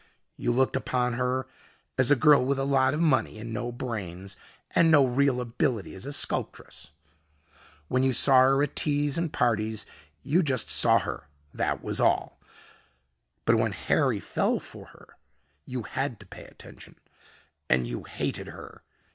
[0.35, 1.45] You looked upon her
[1.95, 4.35] as a girl with a lot of money and no brains
[4.71, 6.89] and no real ability as a sculptress.
[7.87, 9.85] When you saw her at teas and parties
[10.23, 12.39] you just saw her, that was all.
[13.45, 15.09] But when Harry fell for her,
[15.67, 16.95] you had to pay attention,
[17.69, 18.81] and you hated her.